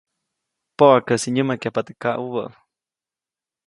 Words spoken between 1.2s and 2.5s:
nyämakyajpa teʼ kaʼubä.